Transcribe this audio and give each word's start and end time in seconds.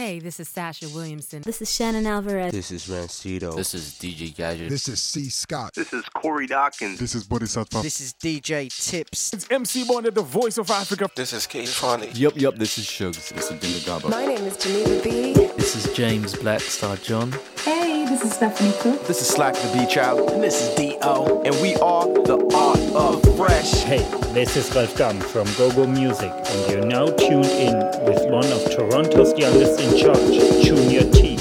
Hey, 0.00 0.18
this 0.18 0.40
is 0.40 0.48
Sasha 0.48 0.88
Williamson. 0.88 1.42
This 1.42 1.60
is 1.60 1.70
Shannon 1.70 2.06
Alvarez. 2.06 2.52
This 2.52 2.70
is 2.70 2.86
Rancido. 2.86 3.54
This 3.54 3.74
is 3.74 3.98
DJ 4.00 4.34
Gadget. 4.34 4.70
This 4.70 4.88
is 4.88 5.02
C. 5.02 5.28
Scott. 5.28 5.74
This 5.74 5.92
is 5.92 6.02
Corey 6.14 6.46
Dawkins. 6.46 6.98
This 6.98 7.14
is 7.14 7.24
Bodhisattva. 7.24 7.82
This 7.82 8.00
is 8.00 8.14
DJ 8.14 8.70
Tips. 8.70 9.34
It's 9.34 9.46
MC 9.50 9.84
Bonnet, 9.84 10.14
the 10.14 10.22
voice 10.22 10.56
of 10.56 10.70
Africa. 10.70 11.10
This 11.14 11.34
is 11.34 11.46
Kate 11.46 11.68
Funny. 11.68 12.08
Yup, 12.14 12.34
yup, 12.40 12.56
this 12.56 12.78
is 12.78 12.86
Shugs. 12.86 13.28
This 13.28 13.50
is 13.50 13.60
Dinga 13.60 13.84
Gaba. 13.84 14.08
My 14.08 14.24
name 14.24 14.42
is 14.46 14.56
Geneva 14.56 15.04
B. 15.04 15.34
This 15.58 15.76
is 15.76 15.94
James 15.94 16.32
Blackstar 16.32 16.96
John. 17.02 17.34
Hey, 17.62 17.79
this 18.10 18.24
is 18.24 18.32
Stephanie 18.32 18.72
Cook. 18.80 19.06
This 19.06 19.20
is 19.20 19.28
Slack 19.28 19.54
the 19.54 19.72
Beat 19.72 19.88
Child. 19.88 20.30
And 20.30 20.42
this 20.42 20.60
is 20.60 20.74
D.O. 20.74 21.42
And 21.44 21.54
we 21.62 21.76
are 21.76 22.06
the 22.06 22.38
Art 22.52 22.80
of 22.92 23.22
Fresh. 23.36 23.84
Hey, 23.84 24.02
this 24.32 24.56
is 24.56 24.74
Ralf 24.74 24.96
Gum 24.96 25.20
from 25.20 25.46
GoGo 25.56 25.86
Music. 25.86 26.32
And 26.32 26.72
you're 26.72 26.84
now 26.84 27.06
tuned 27.06 27.46
in 27.46 27.76
with 28.04 28.28
one 28.28 28.50
of 28.50 28.68
Toronto's 28.74 29.32
youngest 29.38 29.80
in 29.80 29.96
charge, 29.96 30.64
Junior 30.64 31.08
T. 31.12 31.39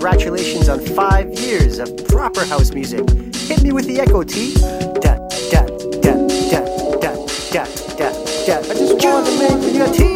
congratulations 0.00 0.66
on 0.70 0.80
5 0.80 1.38
years 1.40 1.78
of 1.78 1.94
proper 2.08 2.42
house 2.46 2.72
music. 2.72 3.06
Hit 3.34 3.62
me 3.62 3.70
with 3.70 3.86
the 3.86 4.00
echo 4.00 4.22
T. 4.22 4.54
Da 4.54 5.18
da 5.50 5.66
da 6.00 6.14
da 6.48 6.64
da 7.00 7.12
da 7.52 7.64
da 7.98 8.08
da. 8.46 8.70
I 8.70 8.74
just 8.74 9.04
want 9.04 9.26
to 9.26 9.38
make 9.38 9.74
you 9.74 10.09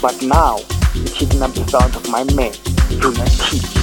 About 0.00 0.22
now, 0.22 0.56
you're 0.94 1.04
keeping 1.08 1.42
up 1.42 1.52
the 1.52 1.68
sound 1.68 1.94
of 1.94 2.08
my 2.08 2.24
man, 2.32 2.54
Junior 2.88 3.26
T. 3.26 3.58
In 3.58 3.79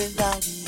without 0.00 0.48
me. 0.48 0.59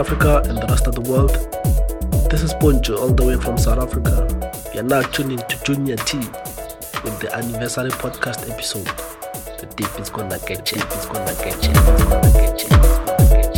Africa 0.00 0.40
and 0.48 0.56
the 0.56 0.66
rest 0.66 0.86
of 0.86 0.94
the 0.94 1.02
world. 1.02 1.28
This 2.30 2.42
is 2.42 2.54
Poncho 2.54 2.96
all 2.96 3.12
the 3.12 3.22
way 3.22 3.36
from 3.36 3.58
South 3.58 3.78
Africa. 3.78 4.26
You're 4.72 4.82
now 4.82 5.02
tuning 5.02 5.36
to 5.36 5.62
Junior 5.62 5.96
T 5.96 6.16
with 7.04 7.20
the 7.20 7.28
anniversary 7.34 7.90
podcast 7.90 8.50
episode. 8.50 8.86
The 9.58 9.66
deep 9.76 10.00
is 10.00 10.08
gonna 10.08 10.38
get 10.46 10.72
you, 10.72 10.80
it's 10.80 11.04
gonna 11.04 11.34
get 11.44 11.62
you, 11.62 11.72
it's 11.72 12.04
gonna 12.04 12.32
get 12.32 12.62
you, 12.62 12.68
it's 12.70 12.98
gonna 12.98 13.28
get 13.28 13.44
you. 13.44 13.49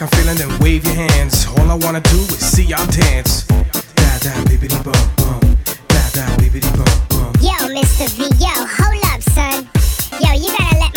like 0.00 0.12
I'm 0.12 0.18
feeling, 0.18 0.36
then 0.36 0.58
wave 0.60 0.84
your 0.84 0.94
hands. 0.94 1.46
All 1.46 1.70
I 1.70 1.74
wanna 1.74 2.00
do 2.00 2.18
is 2.34 2.52
see 2.52 2.64
y'all 2.64 2.86
dance. 2.86 3.44
Da 3.94 4.18
da 4.22 4.32
bibbidi 4.44 4.78
bum 4.84 4.92
bum. 5.16 5.40
Da 5.88 6.02
da 6.12 6.26
bibbidi 6.36 6.70
bum 6.76 6.86
bum. 7.08 7.32
Yo, 7.40 7.56
Mr. 7.74 8.08
V, 8.16 8.22
yo, 8.38 8.52
hold 8.78 9.02
up, 9.12 9.22
son. 9.34 9.68
Yo, 10.20 10.32
you 10.34 10.50
gotta 10.56 10.78
let 10.78 10.87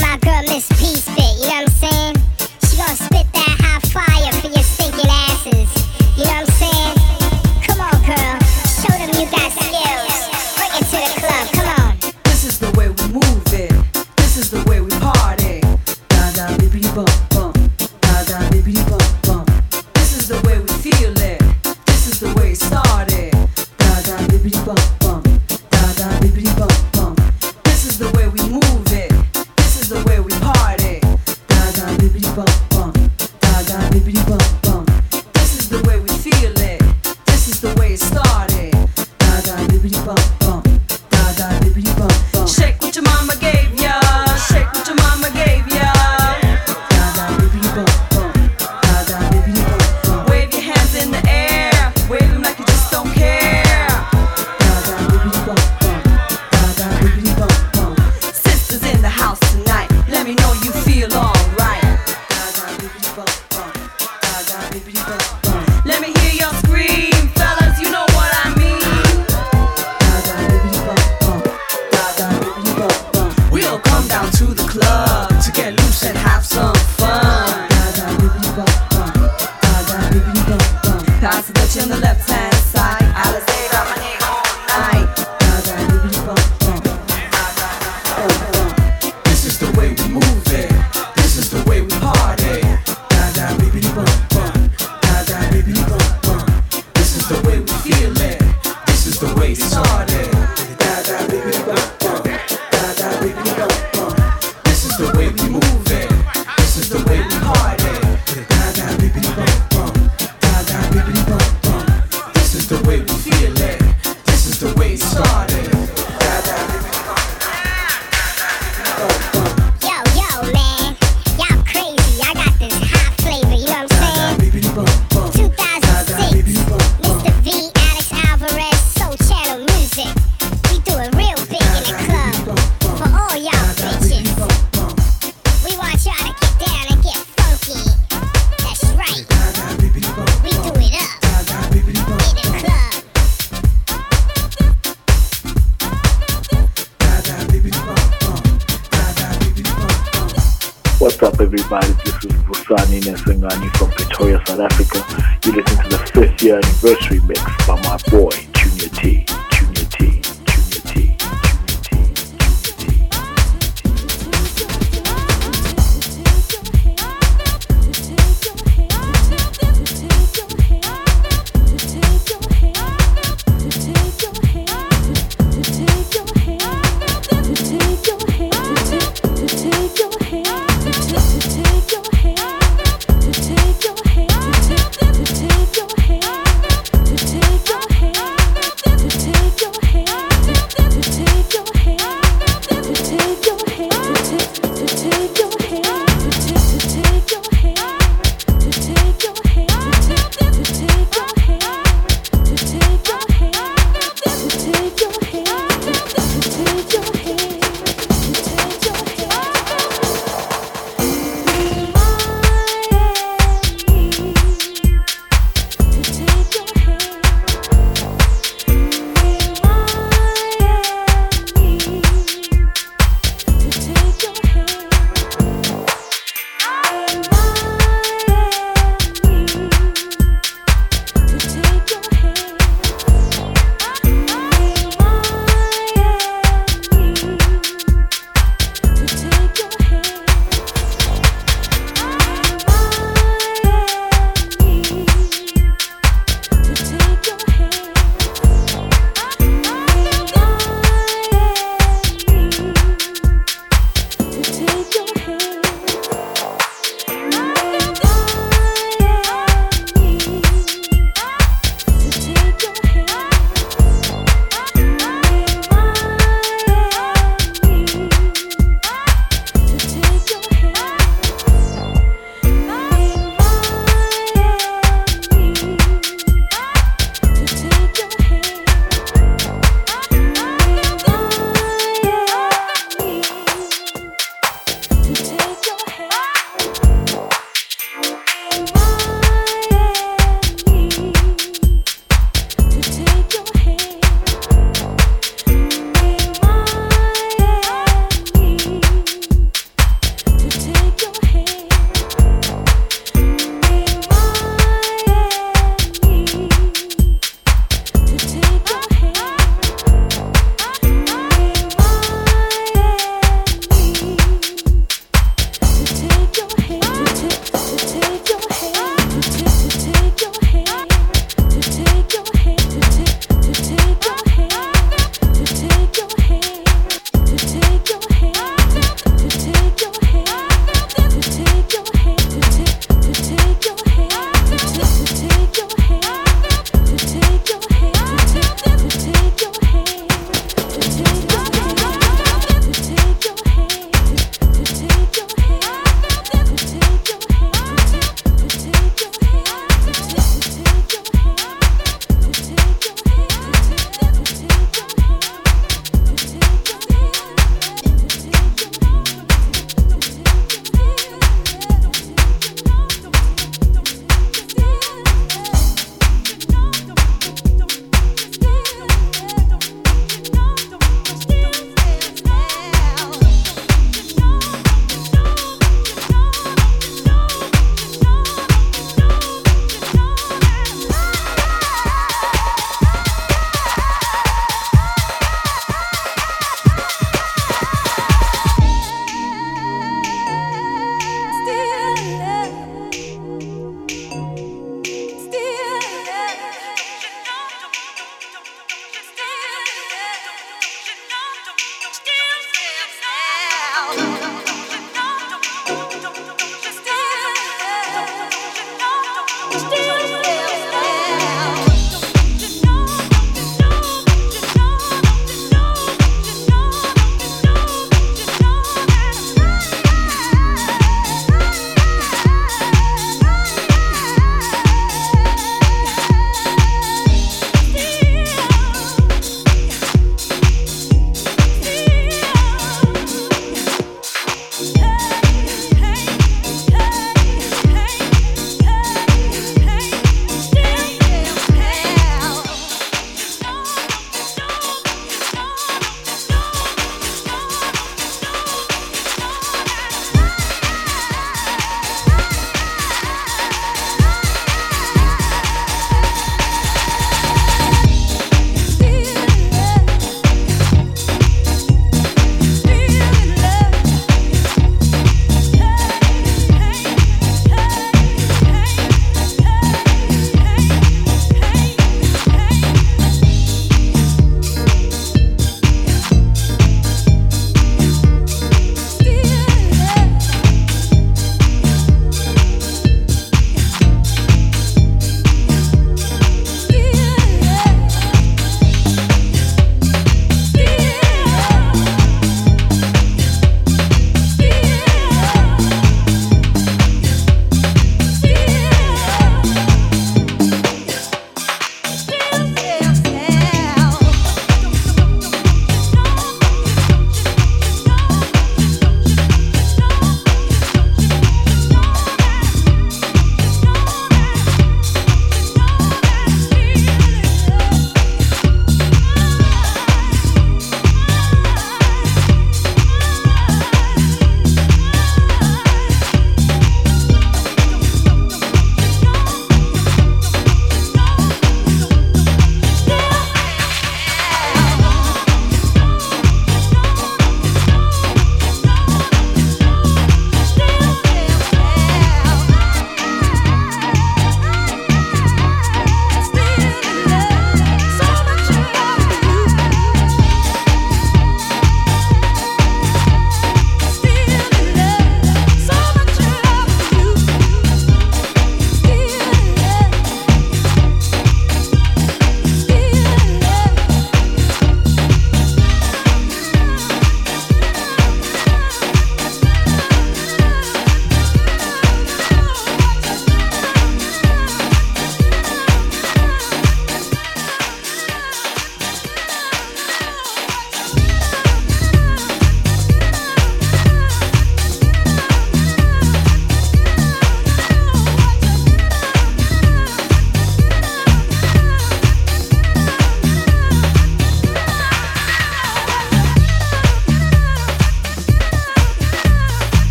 everybody? 151.54 151.88
This 152.06 152.16
is 152.24 152.32
Vusani 152.48 153.02
Nesengani 153.02 153.76
from 153.76 153.92
Pretoria, 153.92 154.42
South 154.46 154.62
Africa. 154.62 155.04
You 155.46 155.52
listen 155.52 155.84
to 155.84 155.90
the 155.90 155.98
fifth 156.14 156.42
year 156.42 156.56
anniversary 156.56 157.20
mix 157.28 157.42
by 157.68 157.76
my 157.82 157.98
boy, 158.10 158.32
Junior 158.54 158.88
T. 158.90 159.41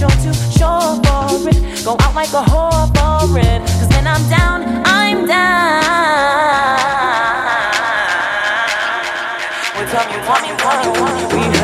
sure 0.00 0.08
to 0.08 0.32
shore 0.56 0.96
for 1.04 1.48
it. 1.50 1.84
Go 1.84 1.92
out 2.00 2.14
like 2.14 2.32
a 2.32 2.42
whore 2.50 2.88
for 2.96 3.38
it. 3.38 3.60
Cause 3.78 3.88
when 3.92 4.06
I'm 4.06 4.24
down, 4.30 4.82
I'm 4.86 5.26
down. 5.26 5.80
Well, 9.76 9.86
tell 9.92 10.06
me, 10.08 10.16
tell 10.26 10.40
me, 10.42 10.50
want 10.64 10.80
me, 10.84 11.00
want 11.00 11.52
me. 11.52 11.59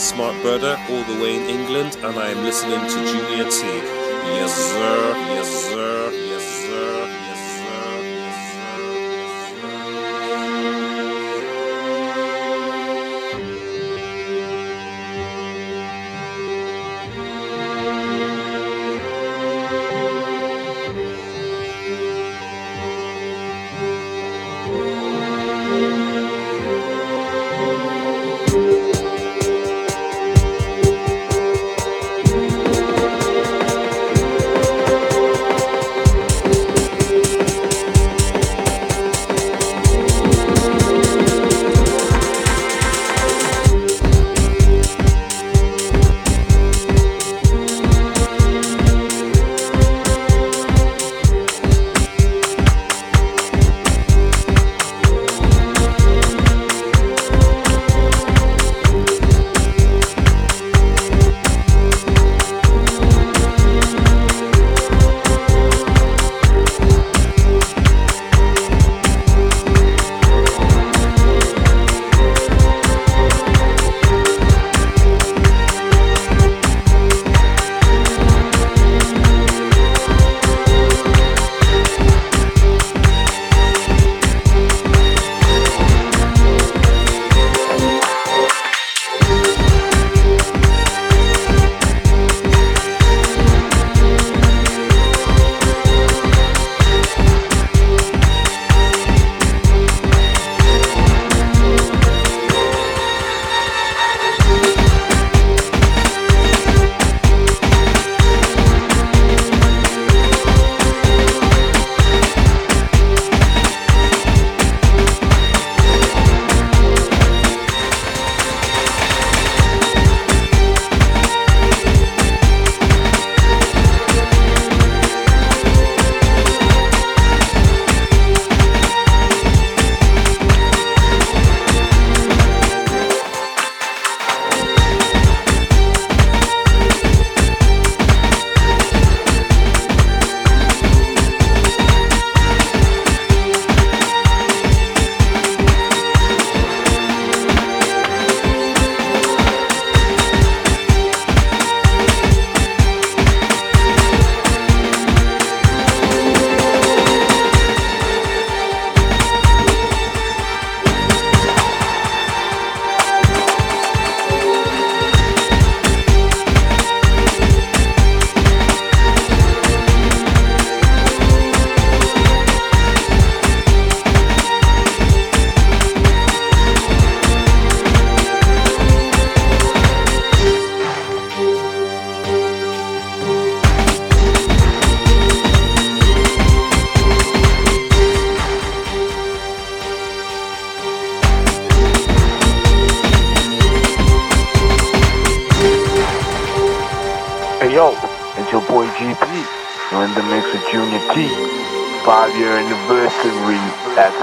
Smart 0.00 0.29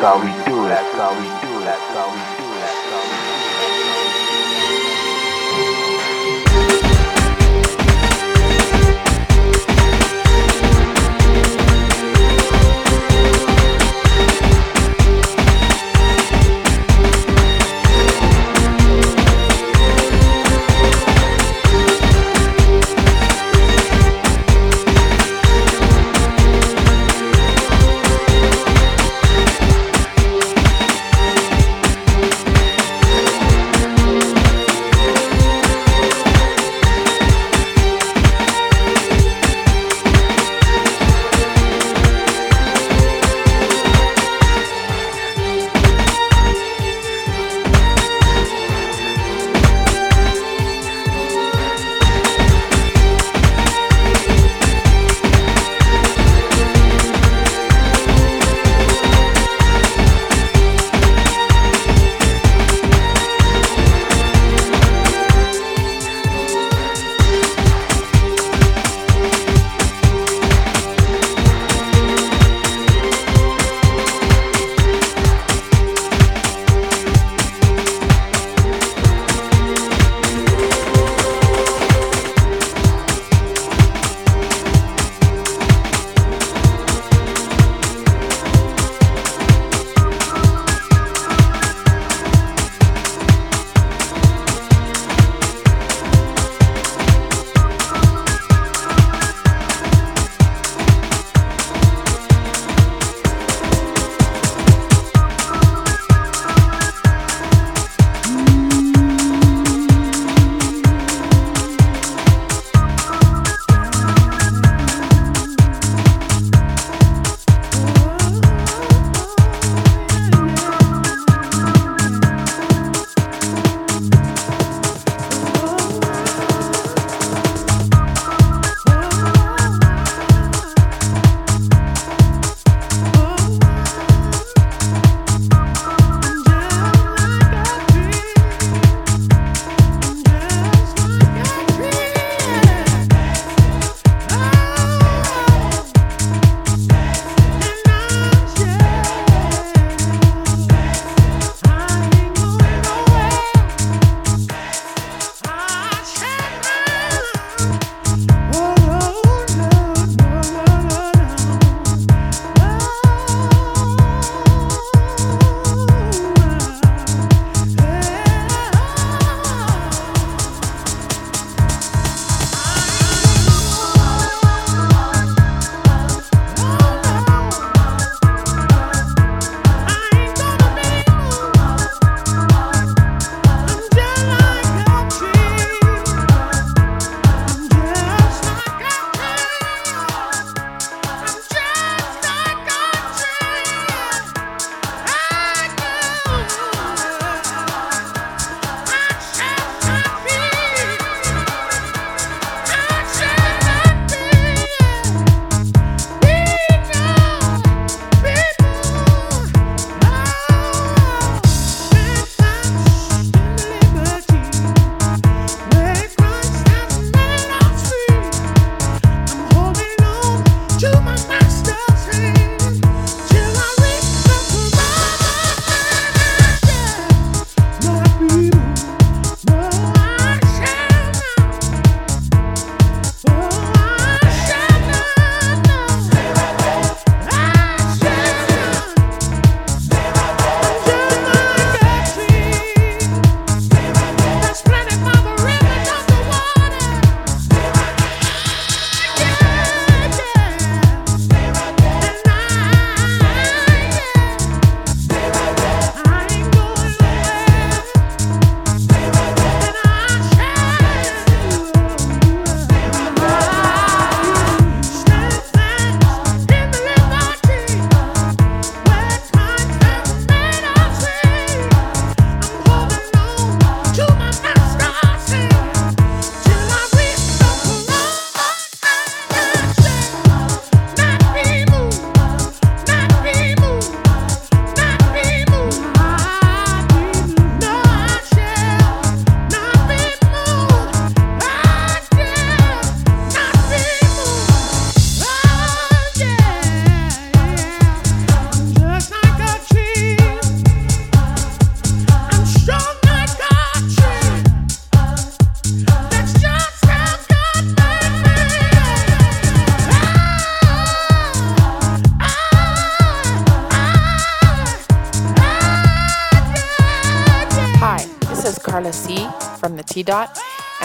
How 0.07 0.23
we 0.23 0.46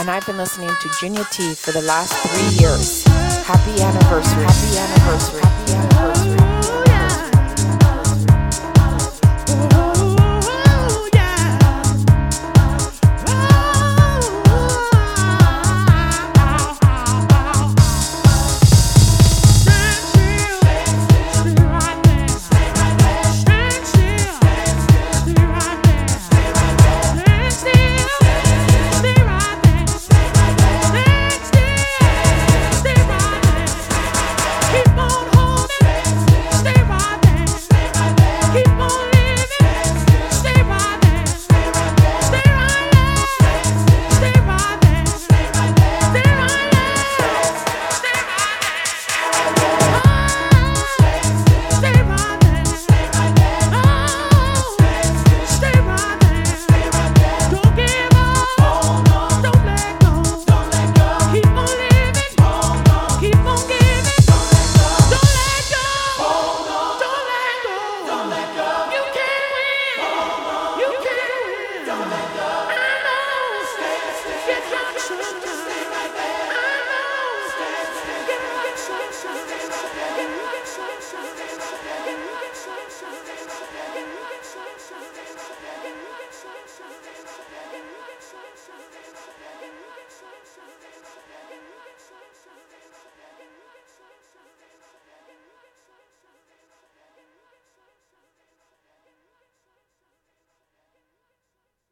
and 0.03 0.11
I've 0.11 0.27
been 0.27 0.37
listening 0.37 0.69
to 0.69 0.91
Junior 0.99 1.23
T 1.31 1.55
for 1.55 1.71
the 1.71 1.83
last 1.83 2.13
three 2.27 2.59
years. 2.59 3.05
Happy 3.45 3.81
anniversary! 3.81 4.43
Happy 4.43 4.79
anniversary! 4.79 5.52